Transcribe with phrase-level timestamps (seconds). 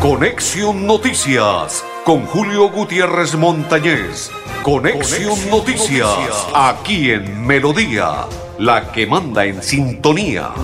[0.00, 4.30] Conexión Noticias con Julio Gutiérrez Montañez.
[4.62, 8.28] Conexión, Noticias, aquí en Melodía,
[8.60, 10.54] la que manda en sintonía.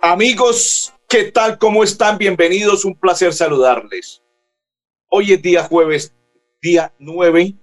[0.00, 1.58] Amigos, ¿qué tal?
[1.58, 2.16] ¿Cómo están?
[2.16, 4.22] Bienvenidos, un placer saludarles.
[5.10, 6.14] Hoy es día jueves,
[6.62, 7.56] día 9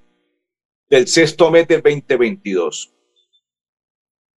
[0.90, 2.94] del sexto mes del 2022.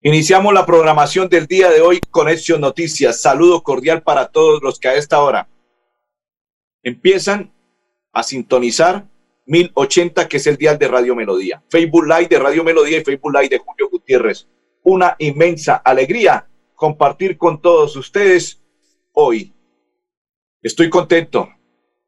[0.03, 3.23] Iniciamos la programación del día de hoy con Hechos Noticias.
[3.23, 5.49] Saludo cordial para todos los que a esta hora
[6.83, 7.55] empiezan
[8.13, 9.09] a sintonizar
[9.47, 11.63] 1080, que es el dial de Radio Melodía.
[11.71, 14.47] Facebook Live de Radio Melodía y Facebook Live de Julio Gutiérrez.
[14.83, 18.63] Una inmensa alegría compartir con todos ustedes
[19.13, 19.55] hoy.
[20.63, 21.49] Estoy contento,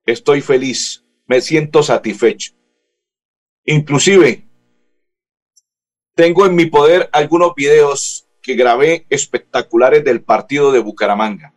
[0.04, 2.52] estoy feliz, me siento satisfecho.
[3.64, 4.44] Inclusive
[6.14, 11.54] tengo en mi poder algunos videos que grabé espectaculares del partido de Bucaramanga.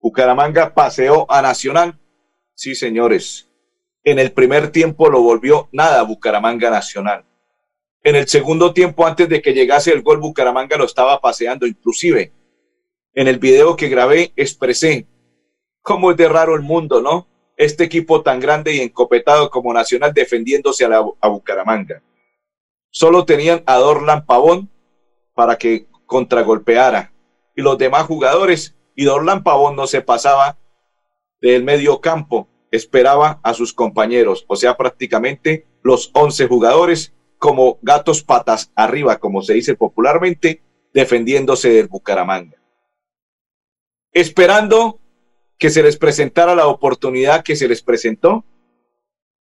[0.00, 1.98] Bucaramanga paseó a Nacional.
[2.54, 3.48] Sí, señores.
[4.02, 7.24] En el primer tiempo lo volvió nada Bucaramanga Nacional.
[8.02, 11.66] En el segundo tiempo, antes de que llegase el gol, Bucaramanga lo estaba paseando.
[11.66, 12.32] Inclusive,
[13.14, 15.06] en el video que grabé, expresé
[15.80, 17.26] cómo es de raro el mundo, ¿no?
[17.56, 22.02] Este equipo tan grande y encopetado como Nacional defendiéndose a, Bucaramanga.
[22.90, 24.70] Solo tenían a Dorlan Pavón
[25.34, 27.12] para que contragolpeara.
[27.56, 30.58] Y los demás jugadores, y Dorlan Pavón no se pasaba
[31.40, 38.22] del medio campo, esperaba a sus compañeros, o sea, prácticamente los 11 jugadores como gatos
[38.22, 40.62] patas arriba, como se dice popularmente,
[40.94, 42.56] defendiéndose del Bucaramanga.
[44.12, 45.00] Esperando
[45.64, 48.44] que se les presentara la oportunidad que se les presentó,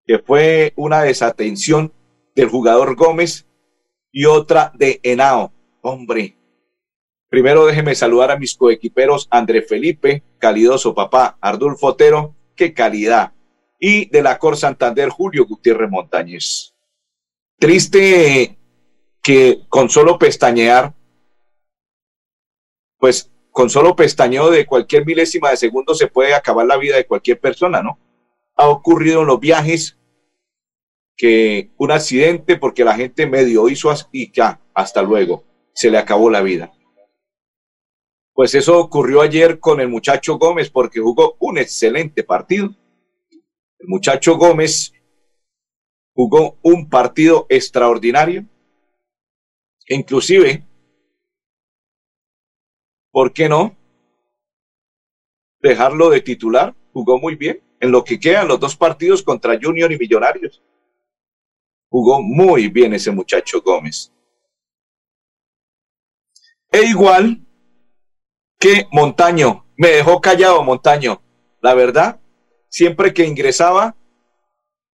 [0.05, 1.91] que fue una desatención
[2.33, 3.45] del jugador Gómez
[4.09, 5.51] y otra de Henao.
[5.81, 6.37] Hombre,
[7.27, 13.33] primero déjeme saludar a mis coequiperos André Felipe, calidoso papá, Ardulfo Otero, qué calidad.
[13.77, 16.73] Y de la Cor Santander, Julio Gutiérrez Montañez.
[17.59, 18.57] Triste
[19.21, 20.93] que con solo pestañear,
[22.97, 27.05] pues con solo pestañeo de cualquier milésima de segundo se puede acabar la vida de
[27.05, 27.99] cualquier persona, ¿no?
[28.55, 29.95] Ha ocurrido en los viajes
[31.15, 36.31] que un accidente porque la gente medio hizo y ya, hasta luego, se le acabó
[36.31, 36.73] la vida.
[38.33, 42.73] Pues eso ocurrió ayer con el muchacho Gómez porque jugó un excelente partido.
[43.77, 44.93] El muchacho Gómez
[46.15, 48.45] jugó un partido extraordinario.
[49.87, 50.65] Inclusive,
[53.13, 53.77] ¿por qué no?
[55.61, 56.75] Dejarlo de titular.
[56.91, 60.61] Jugó muy bien en lo que quedan los dos partidos contra Junior y Millonarios.
[61.89, 64.11] Jugó muy bien ese muchacho Gómez.
[66.71, 67.39] E igual
[68.59, 71.21] que Montaño, me dejó callado Montaño.
[71.61, 72.19] La verdad,
[72.67, 73.95] siempre que ingresaba,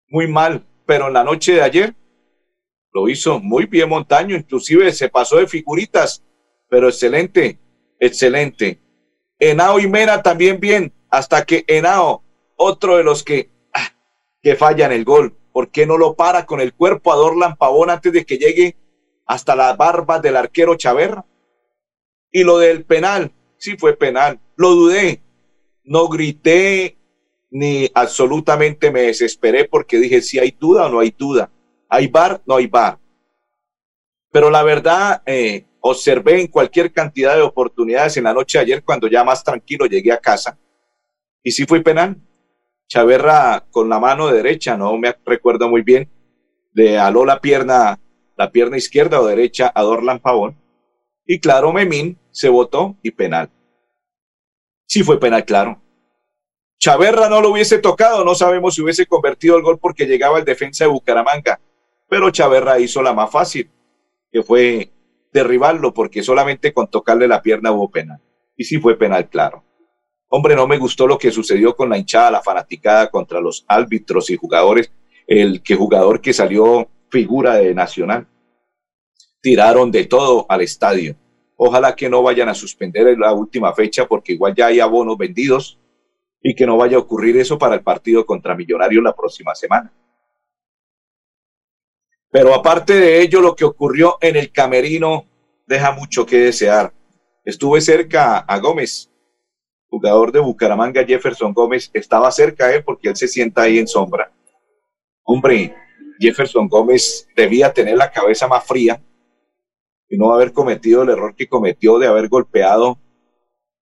[0.09, 1.95] muy mal, pero en la noche de ayer
[2.91, 6.23] lo hizo muy bien Montaño, inclusive se pasó de figuritas,
[6.67, 7.59] pero excelente,
[7.99, 8.79] excelente.
[9.39, 12.23] Enao y Mena también bien, hasta que Enao,
[12.55, 13.93] otro de los que, ah,
[14.41, 17.89] que fallan el gol, ¿Por qué no lo para con el cuerpo a Dorlan Pavón
[17.89, 18.77] antes de que llegue
[19.25, 21.25] hasta las barbas del arquero Chaverra?
[22.31, 24.39] Y lo del penal, sí fue penal.
[24.55, 25.21] Lo dudé.
[25.83, 26.97] No grité
[27.51, 31.51] ni absolutamente me desesperé porque dije si hay duda o no hay duda.
[31.89, 32.41] ¿Hay bar?
[32.45, 32.99] No hay bar.
[34.31, 38.83] Pero la verdad, eh, observé en cualquier cantidad de oportunidades en la noche de ayer
[38.83, 40.57] cuando ya más tranquilo llegué a casa.
[41.43, 42.17] Y sí fue penal.
[42.87, 46.09] Chaverra con la mano derecha, no me recuerdo muy bien,
[46.73, 47.99] le aló la pierna,
[48.35, 50.57] la pierna izquierda o derecha a Dorlan Pavón.
[51.25, 53.51] Y claro, Memín se votó y penal.
[54.87, 55.79] Sí fue penal, claro.
[56.79, 60.45] Chaverra no lo hubiese tocado, no sabemos si hubiese convertido el gol porque llegaba el
[60.45, 61.59] defensa de Bucaramanga.
[62.07, 63.69] Pero Chaverra hizo la más fácil,
[64.31, 64.91] que fue
[65.31, 68.21] derribarlo porque solamente con tocarle la pierna hubo penal.
[68.55, 69.63] Y sí fue penal, claro.
[70.27, 74.29] Hombre, no me gustó lo que sucedió con la hinchada, la fanaticada contra los árbitros
[74.29, 74.91] y jugadores,
[75.25, 78.27] el que jugador que salió figura de Nacional.
[79.41, 81.15] Tiraron de todo al estadio.
[81.55, 85.79] Ojalá que no vayan a suspender la última fecha porque igual ya hay abonos vendidos
[86.41, 89.91] y que no vaya a ocurrir eso para el partido contra Millonarios la próxima semana.
[92.31, 95.25] Pero aparte de ello, lo que ocurrió en el camerino
[95.65, 96.93] deja mucho que desear.
[97.43, 99.09] Estuve cerca a Gómez,
[99.89, 104.31] jugador de Bucaramanga, Jefferson Gómez, estaba cerca él porque él se sienta ahí en sombra.
[105.23, 105.75] Hombre,
[106.19, 109.01] Jefferson Gómez debía tener la cabeza más fría
[110.07, 112.99] y no haber cometido el error que cometió de haber golpeado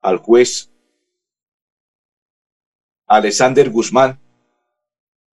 [0.02, 0.72] al juez
[3.08, 4.20] Alexander Guzmán,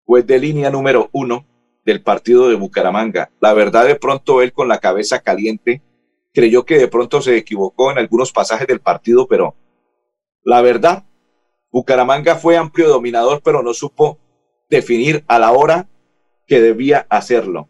[0.04, 1.44] juez de línea número uno
[1.84, 3.30] del partido de Bucaramanga.
[3.40, 5.82] La verdad, de pronto él con la cabeza caliente
[6.32, 9.54] creyó que de pronto se equivocó en algunos pasajes del partido, pero
[10.42, 11.04] la verdad,
[11.70, 14.18] Bucaramanga fue amplio dominador, pero no supo
[14.68, 15.88] definir a la hora
[16.46, 17.68] que debía hacerlo.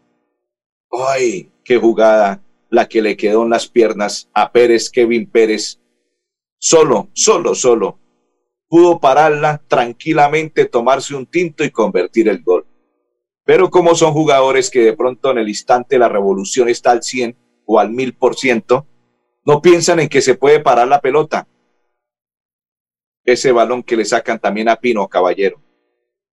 [0.91, 2.41] ¡Ay, qué jugada!
[2.69, 5.79] La que le quedó en las piernas a Pérez, Kevin Pérez.
[6.57, 7.99] Solo, solo, solo.
[8.67, 12.64] Pudo pararla tranquilamente, tomarse un tinto y convertir el gol.
[13.45, 17.37] Pero como son jugadores que de pronto en el instante la revolución está al 100
[17.65, 18.85] o al 1000%,
[19.45, 21.47] no piensan en que se puede parar la pelota.
[23.23, 25.61] Ese balón que le sacan también a Pino Caballero.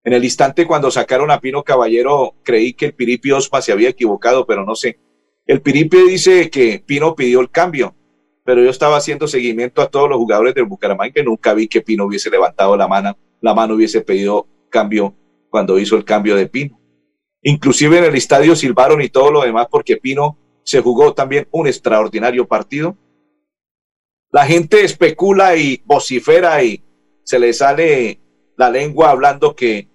[0.05, 3.91] En el instante cuando sacaron a Pino Caballero, creí que el Piripi Osma se había
[3.91, 4.99] equivocado, pero no sé.
[5.47, 7.95] El Piripi dice que Pino pidió el cambio,
[8.45, 11.83] pero yo estaba haciendo seguimiento a todos los jugadores del Bucaramanga y nunca vi que
[11.83, 15.15] Pino hubiese levantado la mano, la mano hubiese pedido cambio
[15.51, 16.82] cuando hizo el cambio de Pino.
[17.43, 21.67] Inclusive en el estadio silbaron y todo lo demás porque Pino se jugó también un
[21.67, 22.97] extraordinario partido.
[24.31, 26.83] La gente especula y vocifera y
[27.25, 28.21] se le sale
[28.57, 29.89] la lengua hablando que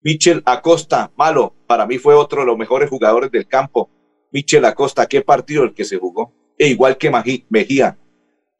[0.00, 3.90] Michel Acosta, malo, para mí fue otro de los mejores jugadores del campo.
[4.30, 6.32] Michel Acosta, qué partido el que se jugó.
[6.58, 7.10] E igual que
[7.50, 7.98] Mejía.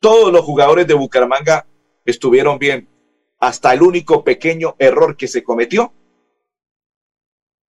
[0.00, 1.66] Todos los jugadores de Bucaramanga
[2.04, 2.88] estuvieron bien.
[3.38, 5.92] Hasta el único pequeño error que se cometió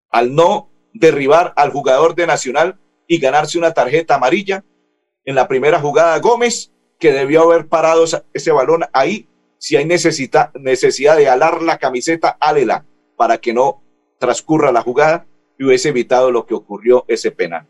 [0.09, 4.63] al no derribar al jugador de Nacional y ganarse una tarjeta amarilla
[5.25, 9.27] en la primera jugada Gómez, que debió haber parado ese balón ahí.
[9.59, 13.83] Si hay necesidad, de alar la camiseta, álela para que no
[14.19, 15.25] transcurra la jugada
[15.57, 17.67] y hubiese evitado lo que ocurrió ese penal.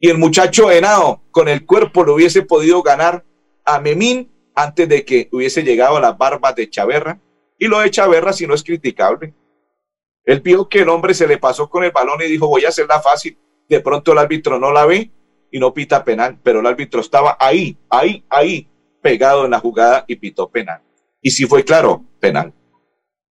[0.00, 3.24] Y el muchacho Henao con el cuerpo lo hubiese podido ganar
[3.64, 7.20] a Memín antes de que hubiese llegado a las barbas de Chaverra.
[7.58, 9.34] Y lo de Chaverra, si no es criticable,
[10.28, 12.68] él vio que el hombre se le pasó con el balón y dijo, voy a
[12.68, 13.38] hacerla fácil.
[13.66, 15.10] De pronto el árbitro no la ve
[15.50, 18.68] y no pita penal, pero el árbitro estaba ahí, ahí, ahí,
[19.00, 20.82] pegado en la jugada y pitó penal.
[21.22, 22.52] Y si fue claro, penal.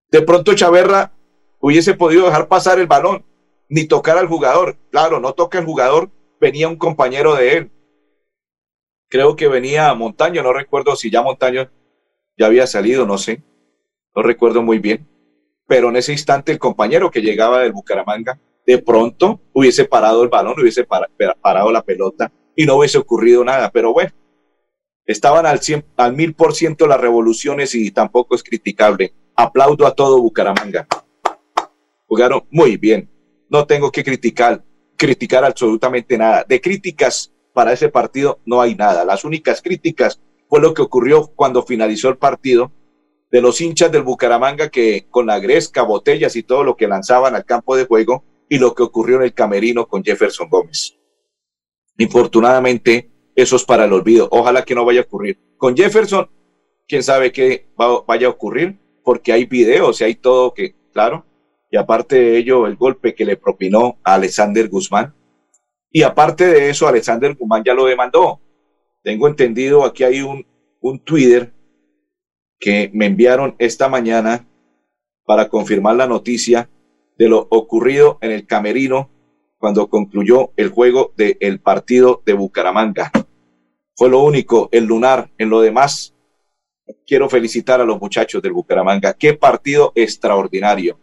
[0.09, 1.11] De pronto Chaverra
[1.59, 3.23] hubiese podido dejar pasar el balón,
[3.69, 4.75] ni tocar al jugador.
[4.89, 6.09] Claro, no toca el jugador,
[6.41, 7.71] venía un compañero de él.
[9.07, 11.69] Creo que venía Montaño, no recuerdo si ya Montaño
[12.39, 13.43] ya había salido, no sé.
[14.15, 15.07] No recuerdo muy bien
[15.67, 20.29] pero en ese instante el compañero que llegaba del Bucaramanga de pronto hubiese parado el
[20.29, 23.71] balón, hubiese parado la pelota y no hubiese ocurrido nada.
[23.71, 24.11] Pero bueno,
[25.05, 25.59] estaban al,
[25.95, 29.13] al mil por ciento las revoluciones y tampoco es criticable.
[29.35, 30.87] Aplaudo a todo Bucaramanga.
[32.07, 33.09] Jugaron muy bien.
[33.49, 34.63] No tengo que criticar,
[34.97, 36.43] criticar absolutamente nada.
[36.43, 39.05] De críticas para ese partido no hay nada.
[39.05, 40.19] Las únicas críticas
[40.49, 42.71] fue lo que ocurrió cuando finalizó el partido
[43.29, 47.35] de los hinchas del Bucaramanga que con la gresca, botellas y todo lo que lanzaban
[47.35, 50.97] al campo de juego y lo que ocurrió en el camerino con Jefferson Gómez.
[51.97, 54.27] Infortunadamente, eso es para el olvido.
[54.31, 55.39] Ojalá que no vaya a ocurrir.
[55.57, 56.29] Con Jefferson,
[56.87, 61.25] quién sabe qué vaya a ocurrir, porque hay videos y hay todo que, claro,
[61.69, 65.13] y aparte de ello, el golpe que le propinó a Alexander Guzmán.
[65.91, 68.39] Y aparte de eso, Alexander Guzmán ya lo demandó.
[69.03, 70.45] Tengo entendido, aquí hay un,
[70.79, 71.51] un Twitter
[72.59, 74.47] que me enviaron esta mañana
[75.25, 76.69] para confirmar la noticia
[77.17, 79.09] de lo ocurrido en el Camerino
[79.57, 83.11] cuando concluyó el juego del partido de Bucaramanga.
[83.95, 85.31] Fue lo único, el lunar.
[85.37, 86.13] En lo demás,
[87.05, 89.13] quiero felicitar a los muchachos del Bucaramanga.
[89.13, 90.99] Qué partido extraordinario.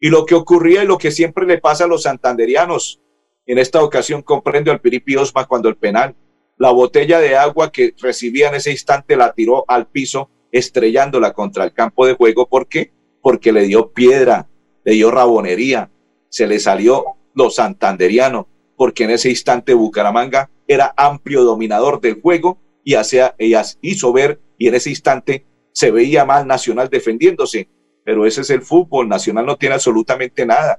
[0.00, 3.00] Y lo que ocurría y lo que siempre le pasa a los santanderianos.
[3.46, 6.16] En esta ocasión comprendo al Piripi Osma cuando el penal,
[6.58, 11.64] la botella de agua que recibía en ese instante la tiró al piso estrellándola contra
[11.64, 12.46] el campo de juego.
[12.46, 12.92] ¿Por qué?
[13.20, 14.48] Porque le dio piedra,
[14.84, 15.90] le dio rabonería,
[16.28, 18.46] se le salió lo santanderiano,
[18.76, 23.34] porque en ese instante Bucaramanga era amplio dominador del juego y hacía,
[23.80, 27.68] hizo ver, y en ese instante se veía mal Nacional defendiéndose.
[28.04, 30.78] Pero ese es el fútbol, Nacional no tiene absolutamente nada.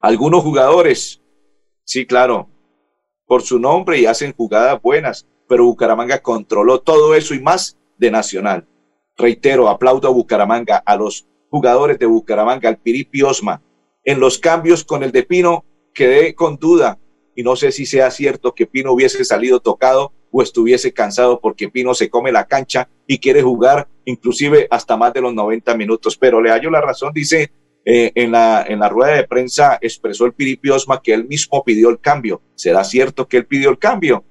[0.00, 1.20] Algunos jugadores,
[1.84, 2.48] sí, claro,
[3.26, 8.10] por su nombre y hacen jugadas buenas, pero Bucaramanga controló todo eso y más de
[8.10, 8.66] Nacional.
[9.16, 13.62] Reitero, aplaudo a Bucaramanga, a los jugadores de Bucaramanga, al Piripi Osma.
[14.04, 16.98] En los cambios con el de Pino quedé con duda
[17.36, 21.68] y no sé si sea cierto que Pino hubiese salido tocado o estuviese cansado porque
[21.68, 26.16] Pino se come la cancha y quiere jugar inclusive hasta más de los 90 minutos.
[26.16, 27.52] Pero le hallo la razón, dice
[27.84, 31.62] eh, en, la, en la rueda de prensa expresó el Piripi Osma que él mismo
[31.62, 32.40] pidió el cambio.
[32.54, 34.24] ¿Será cierto que él pidió el cambio?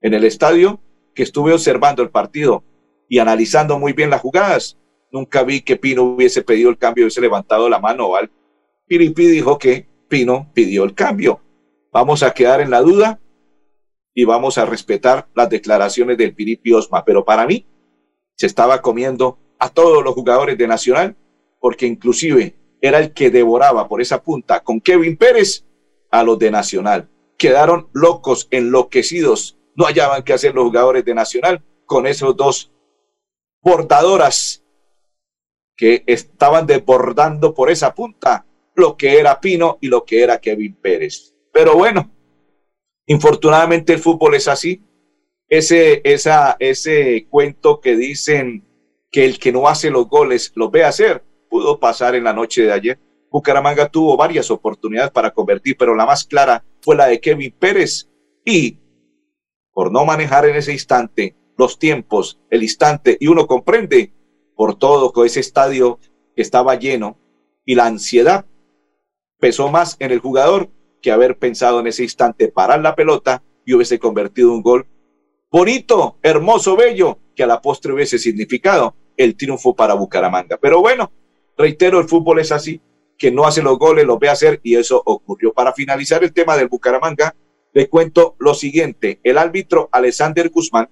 [0.00, 0.80] En el estadio
[1.14, 2.64] que estuve observando el partido
[3.12, 4.78] y analizando muy bien las jugadas,
[5.10, 8.08] nunca vi que Pino hubiese pedido el cambio, hubiese levantado la mano.
[8.08, 8.30] ¿vale?
[8.86, 11.38] Piripi dijo que Pino pidió el cambio.
[11.92, 13.20] Vamos a quedar en la duda
[14.14, 17.04] y vamos a respetar las declaraciones del Piripi Osma.
[17.04, 17.66] Pero para mí,
[18.34, 21.14] se estaba comiendo a todos los jugadores de Nacional,
[21.60, 25.66] porque inclusive era el que devoraba por esa punta con Kevin Pérez
[26.10, 27.10] a los de Nacional.
[27.36, 29.58] Quedaron locos, enloquecidos.
[29.76, 32.72] No hallaban qué hacer los jugadores de Nacional con esos dos
[33.62, 34.64] bordadoras
[35.76, 40.74] que estaban desbordando por esa punta lo que era Pino y lo que era Kevin
[40.74, 41.34] Pérez.
[41.52, 42.10] Pero bueno,
[43.06, 44.82] infortunadamente el fútbol es así.
[45.48, 48.66] Ese, esa, ese cuento que dicen
[49.10, 52.62] que el que no hace los goles los ve hacer, pudo pasar en la noche
[52.62, 52.98] de ayer.
[53.30, 58.08] Bucaramanga tuvo varias oportunidades para convertir, pero la más clara fue la de Kevin Pérez.
[58.44, 58.78] Y
[59.72, 64.12] por no manejar en ese instante los tiempos, el instante, y uno comprende
[64.56, 66.00] por todo con ese estadio
[66.34, 67.18] que estaba lleno
[67.64, 68.46] y la ansiedad
[69.38, 73.74] pesó más en el jugador que haber pensado en ese instante parar la pelota y
[73.74, 74.88] hubiese convertido un gol
[75.52, 80.56] bonito, hermoso, bello, que a la postre hubiese significado el triunfo para Bucaramanga.
[80.56, 81.12] Pero bueno,
[81.56, 82.80] reitero, el fútbol es así,
[83.16, 85.52] que no hace los goles, los ve hacer y eso ocurrió.
[85.52, 87.36] Para finalizar el tema del Bucaramanga,
[87.72, 89.20] le cuento lo siguiente.
[89.22, 90.88] El árbitro Alexander Guzmán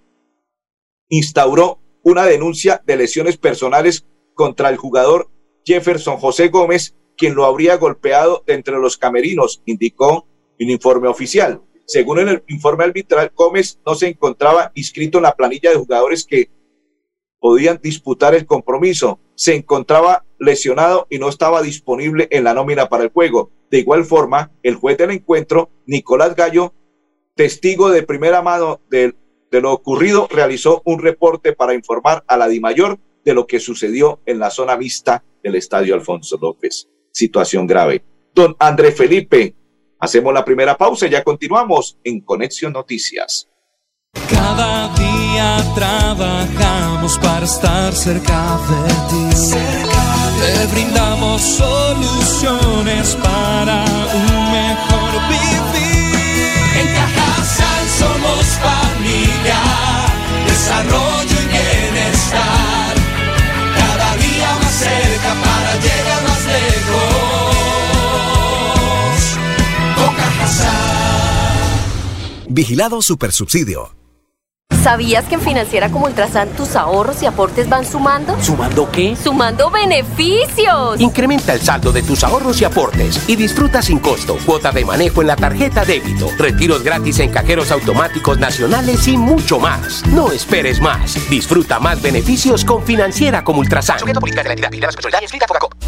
[1.10, 5.28] instauró una denuncia de lesiones personales contra el jugador
[5.64, 10.26] Jefferson José Gómez, quien lo habría golpeado entre los camerinos, indicó
[10.58, 11.60] un informe oficial.
[11.86, 16.50] Según el informe arbitral, Gómez no se encontraba inscrito en la planilla de jugadores que
[17.40, 19.18] podían disputar el compromiso.
[19.34, 23.50] Se encontraba lesionado y no estaba disponible en la nómina para el juego.
[23.70, 26.74] De igual forma, el juez del encuentro, Nicolás Gallo,
[27.34, 29.14] testigo de primera mano de,
[29.50, 34.20] de lo ocurrido, realizó un reporte para informar a la DIMAYOR de lo que sucedió
[34.26, 36.88] en la zona vista del Estadio Alfonso López.
[37.12, 38.04] Situación grave.
[38.34, 39.54] Don André Felipe,
[39.98, 43.48] hacemos la primera pausa y ya continuamos en Conexión Noticias.
[44.28, 49.56] Cada día trabajamos para estar cerca de ti.
[50.40, 55.39] Te brindamos soluciones para un mejor vivir.
[72.52, 73.99] Vigilado Supersubsidio.
[74.82, 78.34] ¿Sabías que en Financiera como Ultrasan tus ahorros y aportes van sumando?
[78.42, 79.14] ¿Sumando qué?
[79.14, 80.98] ¡Sumando beneficios!
[80.98, 85.20] Incrementa el saldo de tus ahorros y aportes y disfruta sin costo cuota de manejo
[85.20, 90.02] en la tarjeta débito, retiros gratis en cajeros automáticos nacionales y mucho más.
[90.06, 91.28] No esperes más.
[91.28, 93.98] Disfruta más beneficios con Financiera como Ultrasan.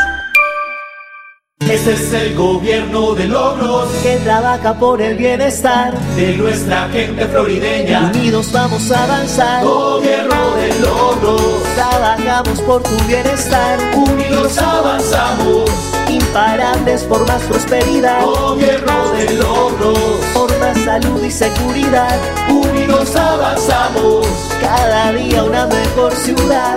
[1.69, 8.11] Este es el gobierno de logros que trabaja por el bienestar de nuestra gente florideña.
[8.15, 9.63] Unidos vamos a avanzar.
[9.63, 11.63] Gobierno de logros.
[11.77, 13.79] Trabajamos por tu bienestar.
[13.95, 15.90] Unidos avanzamos.
[16.31, 18.25] Imparables por más prosperidad.
[18.25, 19.99] Gobierno de logros.
[20.33, 22.17] Por más salud y seguridad.
[22.49, 24.29] Unidos avanzamos.
[24.61, 26.77] Cada día una mejor ciudad.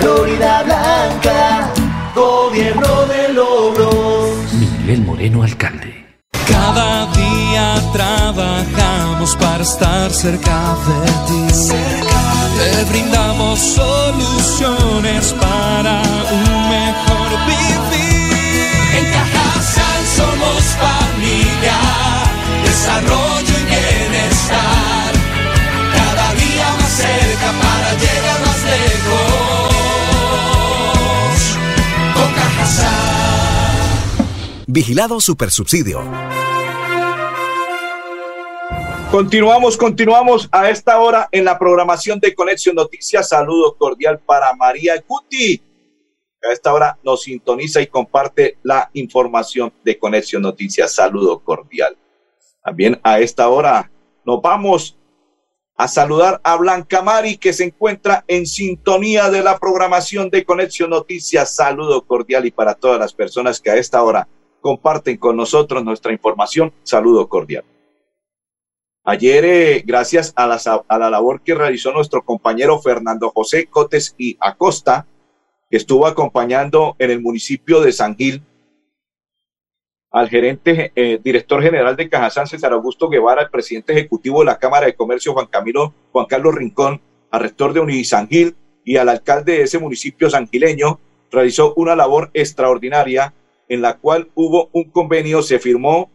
[0.00, 1.70] Florida Blanca.
[2.14, 4.30] Gobierno de logros.
[4.54, 6.06] Miguel Moreno, alcalde.
[6.48, 11.74] Cada día trabajamos para estar cerca de ti.
[12.56, 16.00] Te brindamos soluciones para
[16.32, 17.07] un mejor
[23.00, 25.12] desarrollo y bienestar.
[25.92, 29.68] Cada día más cerca para llegar más lejos.
[32.14, 33.44] Con Cajasal.
[34.66, 36.02] Vigilado Supersubsidio.
[39.10, 43.30] Continuamos, continuamos a esta hora en la programación de Conexión Noticias.
[43.30, 45.62] Saludo cordial para María Guti.
[46.46, 50.94] A esta hora nos sintoniza y comparte la información de Conexión Noticias.
[50.94, 51.96] Saludo cordial.
[52.62, 53.90] También a esta hora
[54.24, 54.98] nos vamos
[55.76, 60.90] a saludar a Blanca Mari, que se encuentra en sintonía de la programación de Conexión
[60.90, 61.54] Noticias.
[61.54, 64.26] Saludo cordial y para todas las personas que a esta hora
[64.60, 67.64] comparten con nosotros nuestra información, saludo cordial.
[69.04, 74.16] Ayer, eh, gracias a la, a la labor que realizó nuestro compañero Fernando José Cotes
[74.18, 75.06] y Acosta,
[75.70, 78.42] que estuvo acompañando en el municipio de San Gil
[80.10, 84.58] al gerente, eh, director general de Cajazán, César Augusto Guevara, al presidente ejecutivo de la
[84.58, 87.00] Cámara de Comercio, Juan Camilo, Juan Carlos Rincón,
[87.30, 90.98] al rector de Unisangil y al alcalde de ese municipio sangileño,
[91.30, 93.34] realizó una labor extraordinaria
[93.68, 96.10] en la cual hubo un convenio, se firmó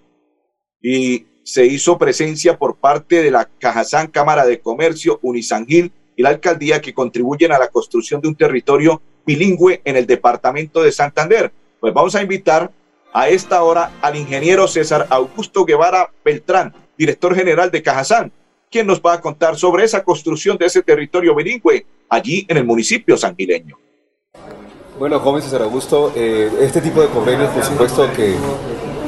[0.82, 6.30] y se hizo presencia por parte de la Cajazán Cámara de Comercio, Unisangil y la
[6.30, 11.52] alcaldía que contribuyen a la construcción de un territorio bilingüe en el departamento de Santander.
[11.80, 12.72] Pues vamos a invitar
[13.14, 18.32] a esta hora al ingeniero César Augusto Guevara Beltrán, director general de Cajazán,
[18.70, 22.66] quien nos va a contar sobre esa construcción de ese territorio bilingüe allí en el
[22.66, 23.78] municipio sanguileño.
[24.98, 28.36] Bueno, joven César Augusto, eh, este tipo de convenios, por supuesto que,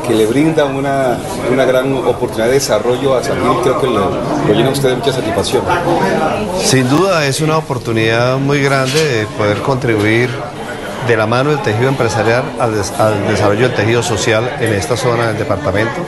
[0.07, 1.17] que le brinda una,
[1.51, 4.09] una, gran oportunidad de desarrollo a San Gil, creo que lo,
[4.47, 5.63] lo llena a usted de mucha satisfacción.
[6.59, 10.29] Sin duda es una oportunidad muy grande de poder contribuir
[11.07, 12.73] de la mano del tejido empresarial al,
[13.27, 16.01] desarrollo del tejido social en esta zona del departamento.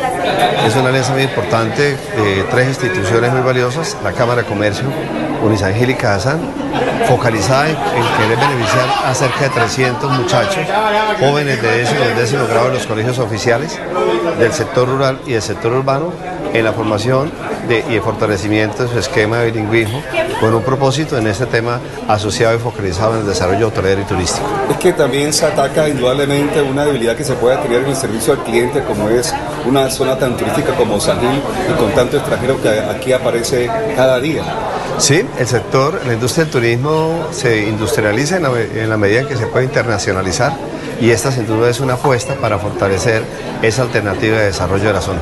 [0.65, 4.85] Es una alianza muy importante de tres instituciones muy valiosas, la Cámara de Comercio,
[5.43, 6.39] Unisangil y Cajazán,
[7.07, 10.65] focalizada en, en, querer beneficiar a cerca de 300 muchachos,
[11.19, 13.79] jóvenes de décimo y décimo grado en los colegios oficiales
[14.39, 16.11] del sector rural y del sector urbano,
[16.53, 17.31] en la formación
[17.67, 20.01] de, y el fortalecimiento de su esquema de bilingüismo
[20.39, 24.45] con un propósito en este tema asociado y focalizado en el desarrollo hotelero y turístico.
[24.69, 28.33] Es que también se ataca indudablemente una debilidad que se puede tener en el servicio
[28.33, 29.33] al cliente como es
[29.65, 34.19] una zona tan turística como San Gil y con tanto extranjero que aquí aparece cada
[34.19, 34.43] día.
[34.97, 39.27] Sí, el sector, la industria del turismo se industrializa en la, en la medida en
[39.27, 40.53] que se puede internacionalizar
[40.99, 43.23] y esta sin duda es una apuesta para fortalecer
[43.61, 45.19] esa alternativa de desarrollo de la zona.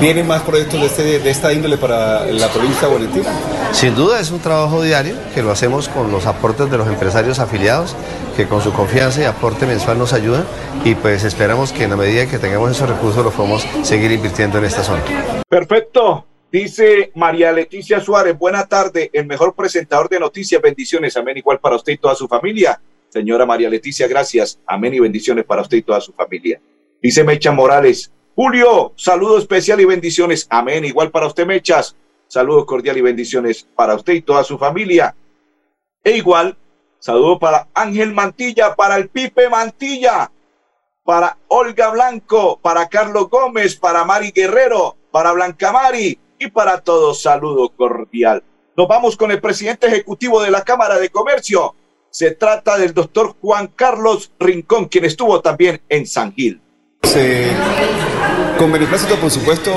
[0.00, 3.30] ¿Vienen más proyectos de, este, de, esta índole para la provincia de Valentina?
[3.72, 7.38] Sin duda es un trabajo diario que lo hacemos con los aportes de los empresarios
[7.38, 7.96] afiliados
[8.36, 10.44] que con su confianza y aporte mensual nos ayudan
[10.84, 14.58] y pues esperamos que en la medida que tengamos esos recursos los podamos seguir invirtiendo
[14.58, 15.02] en esta zona.
[15.48, 16.26] Perfecto.
[16.50, 21.76] Dice María Leticia Suárez, buena tarde, el mejor presentador de noticias, bendiciones, amén, igual para
[21.76, 22.78] usted y toda su familia.
[23.08, 26.60] Señora María Leticia, gracias, amén y bendiciones para usted y toda su familia.
[27.02, 30.46] Dice Mecha Morales, Julio, saludo especial y bendiciones.
[30.48, 30.84] Amén.
[30.84, 31.96] Igual para usted, Mechas.
[32.28, 35.14] Saludo cordial y bendiciones para usted y toda su familia.
[36.02, 36.56] E igual,
[36.98, 40.32] saludo para Ángel Mantilla, para el Pipe Mantilla,
[41.04, 47.20] para Olga Blanco, para Carlos Gómez, para Mari Guerrero, para Blanca Mari y para todos.
[47.20, 48.42] Saludo cordial.
[48.74, 51.74] Nos vamos con el presidente ejecutivo de la Cámara de Comercio.
[52.08, 56.62] Se trata del doctor Juan Carlos Rincón, quien estuvo también en San Gil.
[57.02, 57.50] Se,
[58.62, 59.72] con beneplácito, por supuesto,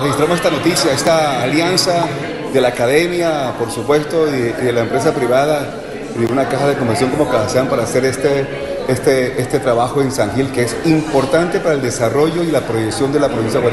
[0.00, 2.06] registramos esta noticia, esta alianza
[2.52, 5.74] de la academia, por supuesto, y, de la empresa privada
[6.14, 8.46] y de una caja de conversión como Cajazán para hacer este,
[8.86, 13.12] este, este trabajo en San Gil, que es importante para el desarrollo y la proyección
[13.12, 13.70] de la provincia de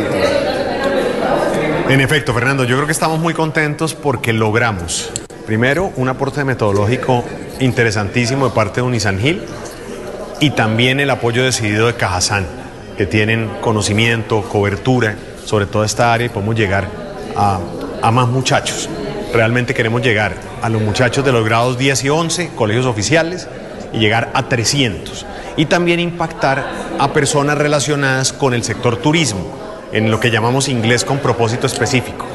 [1.93, 5.11] En efecto, Fernando, yo creo que estamos muy contentos porque logramos,
[5.45, 7.23] primero, un aporte metodológico
[7.59, 9.43] interesantísimo de parte de Unisangil
[10.39, 12.64] y también el apoyo decidido de Cajazán
[12.97, 16.87] que tienen conocimiento, cobertura sobre toda esta área y podemos llegar
[17.35, 17.59] a,
[18.11, 18.89] más muchachos.
[19.33, 23.47] Realmente queremos llegar a los muchachos de los grados 10 y 11, colegios oficiales,
[23.91, 25.25] y llegar a 300.
[25.57, 26.65] Y también impactar
[26.99, 29.51] a personas relacionadas con el sector turismo,
[29.91, 32.25] en lo que llamamos inglés con propósito específico.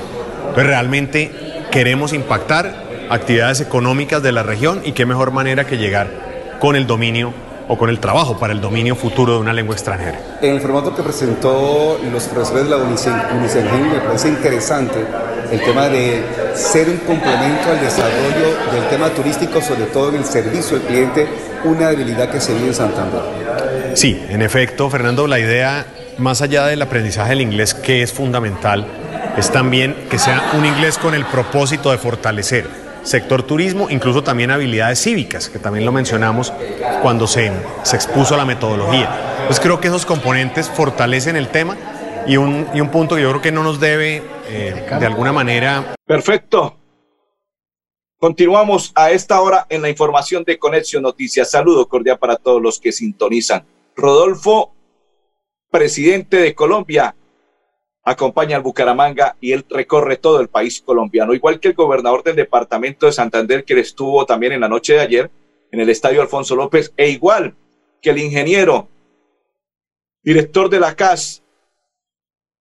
[0.40, 1.30] Entonces realmente
[1.70, 6.08] queremos impactar actividades económicas de la región y qué mejor manera que llegar
[6.58, 7.32] con el dominio
[7.72, 10.18] o con el trabajo para el dominio futuro de una lengua extranjera.
[10.42, 14.98] En el formato que presentó los profesores de la Unicengel me parece interesante
[15.52, 16.20] el tema de
[16.54, 21.28] ser un complemento al desarrollo del tema turístico, sobre todo en el servicio al cliente,
[21.62, 23.20] una debilidad que se vive en Santander.
[23.94, 25.86] Sí, en efecto, Fernando, la idea,
[26.18, 28.84] más allá del aprendizaje del inglés, que es fundamental,
[29.36, 34.50] es también que sea un inglés con el propósito de fortalecer sector turismo, incluso también
[34.50, 36.52] habilidades cívicas, que también lo mencionamos
[37.02, 39.44] cuando se, se expuso la metodología.
[39.46, 41.76] Pues creo que esos componentes fortalecen el tema
[42.26, 45.32] y un, y un punto que yo creo que no nos debe eh, de alguna
[45.32, 45.94] manera.
[46.06, 46.76] Perfecto.
[48.18, 51.50] Continuamos a esta hora en la información de Conexión Noticias.
[51.50, 53.64] Saludo cordial para todos los que sintonizan.
[53.96, 54.74] Rodolfo,
[55.70, 57.14] presidente de Colombia,
[58.02, 62.36] acompaña al Bucaramanga y él recorre todo el país colombiano, igual que el gobernador del
[62.36, 65.30] departamento de Santander que estuvo también en la noche de ayer
[65.70, 67.54] en el estadio Alfonso López, e igual
[68.02, 68.88] que el ingeniero,
[70.22, 71.42] director de la CAS,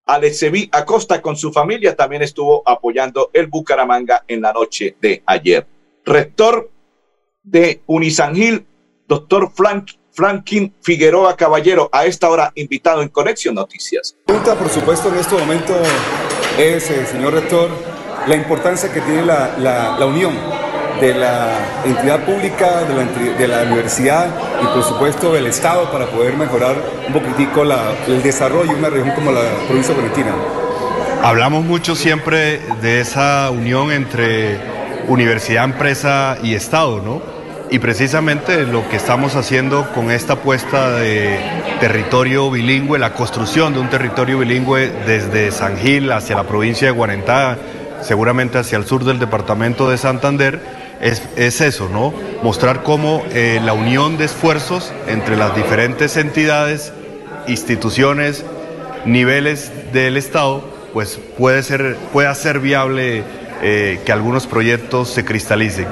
[0.05, 5.67] Alexevi Acosta con su familia también estuvo apoyando el Bucaramanga en la noche de ayer.
[6.03, 6.71] Rector
[7.43, 8.65] de Unisangil,
[9.07, 14.17] doctor Frank, Franklin Figueroa Caballero, a esta hora invitado en Conexión Noticias.
[14.25, 15.73] Pregunta, por supuesto, en este momento
[16.57, 17.69] es, eh, señor rector,
[18.27, 20.33] la importancia que tiene la, la, la unión
[20.99, 23.05] de la entidad pública, de la,
[23.37, 24.27] de la, universidad
[24.61, 26.75] y por supuesto del Estado para poder mejorar
[27.07, 30.35] un poquitico la, el desarrollo de una región como la provincia de Valentina.
[31.23, 34.59] Hablamos mucho siempre de esa unión entre
[35.07, 37.38] universidad, empresa y Estado, ¿no?
[37.71, 41.39] Y precisamente lo que estamos haciendo con esta apuesta de
[41.79, 46.91] territorio bilingüe, la construcción de un territorio bilingüe desde San Gil hacia la provincia de
[46.91, 47.59] Guarentá,
[48.01, 50.59] seguramente hacia el sur del departamento de Santander,
[50.99, 52.11] es, es eso, ¿no?
[52.41, 56.91] Mostrar cómo eh, la unión de esfuerzos entre las diferentes entidades,
[57.47, 58.45] instituciones,
[59.05, 63.23] niveles del Estado, pues puede, ser, puede hacer viable
[63.61, 65.85] eh, que algunos proyectos se cristalicen.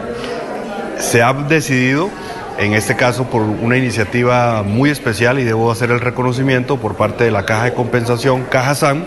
[1.00, 2.10] Se ha decidido,
[2.58, 7.24] en este caso por una iniciativa muy especial, y debo hacer el reconocimiento por parte
[7.24, 9.06] de la Caja de Compensación, Caja SAN,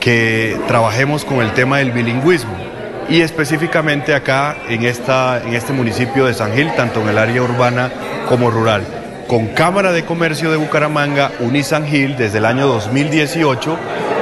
[0.00, 2.70] que trabajemos con el tema del bilingüismo
[3.10, 7.42] y específicamente acá en, esta, en este municipio de San Gil, tanto en el área
[7.42, 7.90] urbana
[8.28, 8.82] como rural.
[9.26, 13.76] Con Cámara de Comercio de Bucaramanga, Unisan Gil, desde el año 2018,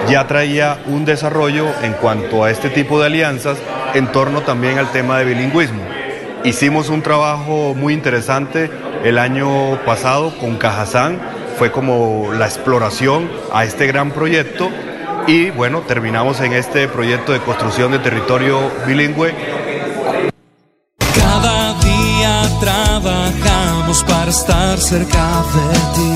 [0.08, 3.58] ya traía un desarrollo en cuanto a este tipo de alianzas
[3.94, 5.82] en torno también al tema de bilingüismo.
[6.44, 8.70] Hicimos un trabajo muy interesante
[9.04, 11.20] el año pasado con Cajazán,
[11.58, 14.70] fue como la exploración a este gran proyecto
[15.26, 19.34] y bueno, terminamos en este proyecto de construcción de territorio bilingüe.
[21.14, 26.14] Cada día trabajamos para estar cerca de ti.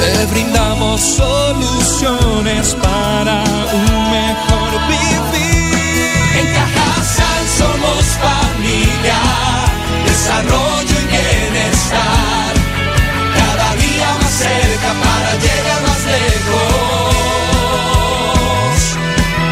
[0.00, 5.76] Te brindamos soluciones para un mejor vivir.
[6.40, 8.41] En Cajasal somos familia,
[10.32, 11.06] desarrollo y
[11.52, 12.54] bienestar.
[13.36, 17.14] Cada día más cerca para llegar más lejos.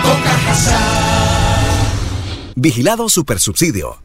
[0.03, 0.83] Con Cajasal.
[2.57, 4.03] Vigilado Supersubsidio.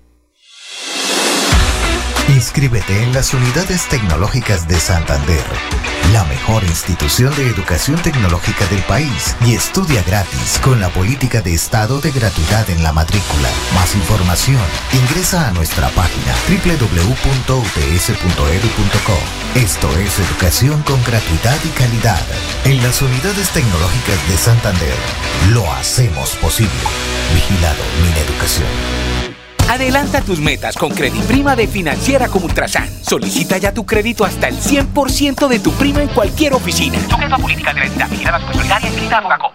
[2.30, 5.46] Inscríbete en las unidades tecnológicas de Santander,
[6.16, 11.54] la mejor institución de educación tecnológica del país, y estudia gratis con la política de
[11.54, 13.50] Estado de gratuidad en la matrícula.
[13.74, 14.62] Más información,
[14.94, 17.58] ingresa a nuestra página www.ups.edu.co.
[19.56, 22.26] Esto es educación con gratuidad y calidad.
[22.64, 24.96] En las unidades tecnológicas de Santander,
[25.52, 26.72] lo hacemos posible.
[27.34, 29.25] Vigilado Mineducación.
[29.70, 30.94] Adelanta tus metas con
[31.28, 32.88] Prima de Financiera como Ultrasan.
[33.04, 37.00] Solicita ya tu crédito hasta el 100% de tu prima en cualquier oficina.
[37.10, 39.52] Sujeta a política de la entidad vigilada supersolidaria inscrita a.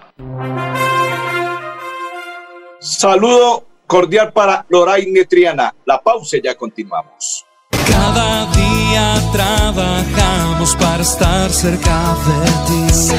[2.80, 5.74] Saludo cordial para Loraine Triana.
[5.84, 7.46] La pausa y ya continuamos.
[7.86, 13.12] Cada día trabajamos para estar cerca de ti.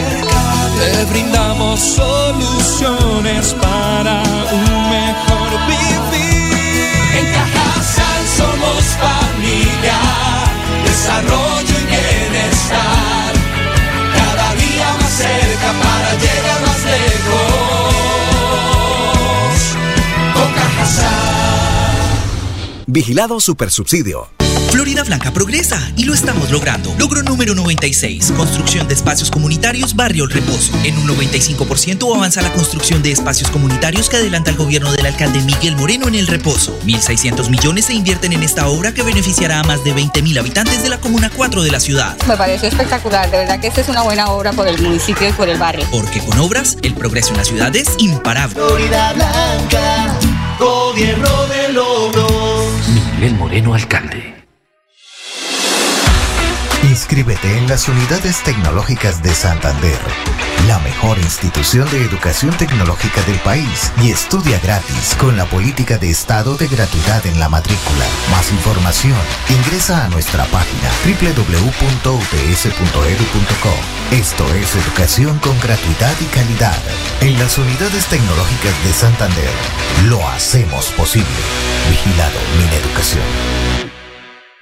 [0.77, 5.90] Te brindamos soluciones para un mejor vivir.
[7.21, 9.99] En Cajasal somos familia,
[10.85, 13.33] desarrollo y bienestar.
[14.15, 17.91] Cada día más cerca para llegar más lejos.
[20.33, 21.13] Con Cajasal.
[22.87, 24.40] Vigilado Supersubsidio.
[24.71, 26.95] Florida Blanca progresa y lo estamos logrando.
[26.97, 28.31] Logro número 96.
[28.37, 30.71] Construcción de espacios comunitarios Barrio El Reposo.
[30.85, 35.41] En un 95% avanza la construcción de espacios comunitarios que adelanta el gobierno del alcalde
[35.41, 36.79] Miguel Moreno en El Reposo.
[36.85, 40.89] 1.600 millones se invierten en esta obra que beneficiará a más de 20.000 habitantes de
[40.89, 42.15] la Comuna 4 de la ciudad.
[42.25, 45.33] Me pareció espectacular, de verdad que esta es una buena obra por el municipio y
[45.33, 45.85] por el barrio.
[45.91, 48.55] Porque con obras, el progreso en la ciudad es imparable.
[48.55, 50.17] Florida Blanca,
[50.57, 52.65] gobierno de logros.
[53.17, 54.40] Miguel Moreno, alcalde.
[57.01, 59.99] Inscríbete en las unidades tecnológicas de Santander,
[60.67, 66.11] la mejor institución de educación tecnológica del país, y estudia gratis con la política de
[66.11, 68.05] Estado de gratuidad en la matrícula.
[68.29, 69.17] Más información,
[69.49, 72.15] ingresa a nuestra página www.ups.edu.co.
[74.11, 76.77] Esto es educación con gratuidad y calidad.
[77.21, 79.49] En las unidades tecnológicas de Santander,
[80.05, 81.27] lo hacemos posible.
[81.89, 83.90] Vigilado Mineducación.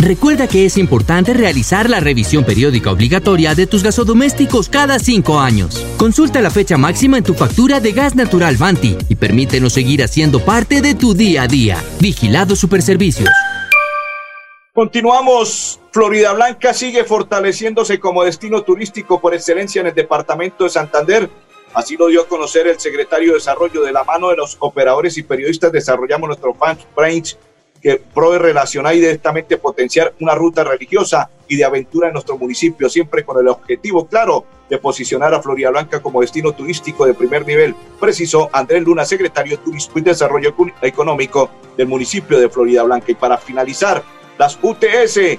[0.00, 5.84] Recuerda que es importante realizar la revisión periódica obligatoria de tus gasodomésticos cada cinco años.
[5.96, 10.38] Consulta la fecha máxima en tu factura de gas natural Banti y permítenos seguir haciendo
[10.38, 11.82] parte de tu día a día.
[11.98, 13.28] Vigilado Superservicios.
[14.72, 15.80] Continuamos.
[15.90, 21.28] Florida Blanca sigue fortaleciéndose como destino turístico por excelencia en el departamento de Santander.
[21.74, 25.18] Así lo dio a conocer el secretario de Desarrollo de la mano de los operadores
[25.18, 25.72] y periodistas.
[25.72, 27.36] Desarrollamos nuestro fan Branch
[27.82, 32.88] que provee relacionar y directamente potenciar una ruta religiosa y de aventura en nuestro municipio,
[32.88, 37.46] siempre con el objetivo claro de posicionar a Florida Blanca como destino turístico de primer
[37.46, 43.10] nivel, precisó Andrés Luna, secretario de Turismo y Desarrollo Económico del municipio de Florida Blanca.
[43.10, 44.02] Y para finalizar,
[44.38, 45.38] las UTS,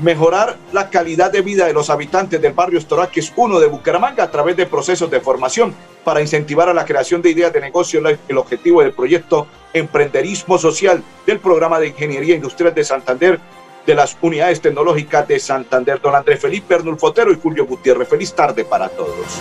[0.00, 4.30] mejorar la calidad de vida de los habitantes del barrio Estoraques 1 de Bucaramanga a
[4.30, 5.74] través de procesos de formación
[6.04, 11.02] para incentivar a la creación de ideas de negocio, el objetivo del proyecto Emprenderismo Social
[11.26, 13.40] del programa de Ingeniería Industrial de Santander
[13.86, 16.00] de las unidades tecnológicas de Santander.
[16.00, 18.08] Don Andrés Felipe Arnulfotero y Julio Gutiérrez.
[18.08, 19.40] Feliz tarde para todos.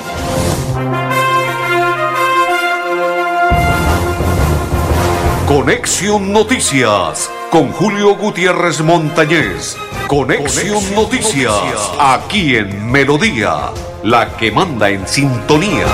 [5.47, 9.75] Conexión Noticias con Julio Gutiérrez Montañez.
[10.09, 11.53] Conexión, Noticias,
[11.99, 13.69] aquí en Melodía,
[14.01, 15.85] la que manda en sintonía.